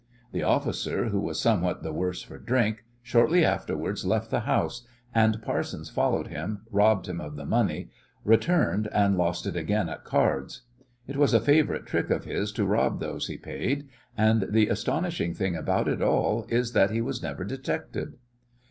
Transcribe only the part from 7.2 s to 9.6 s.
of the money, returned, and lost it